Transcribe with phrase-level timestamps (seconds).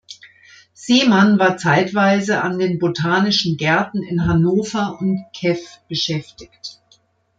[0.73, 6.81] Seemann war zeitweise an den Botanischen Gärten in Hannover und in Kew beschäftigt.